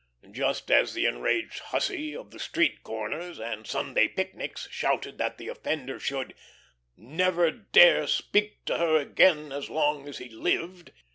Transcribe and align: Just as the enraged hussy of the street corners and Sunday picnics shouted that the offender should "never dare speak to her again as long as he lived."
Just 0.31 0.71
as 0.71 0.95
the 0.95 1.05
enraged 1.05 1.59
hussy 1.59 2.15
of 2.15 2.31
the 2.31 2.39
street 2.39 2.81
corners 2.81 3.39
and 3.39 3.67
Sunday 3.67 4.07
picnics 4.07 4.67
shouted 4.71 5.19
that 5.19 5.37
the 5.37 5.47
offender 5.47 5.99
should 5.99 6.33
"never 6.97 7.51
dare 7.51 8.07
speak 8.07 8.65
to 8.65 8.79
her 8.79 8.97
again 8.97 9.51
as 9.51 9.69
long 9.69 10.07
as 10.09 10.17
he 10.17 10.27
lived." 10.27 10.91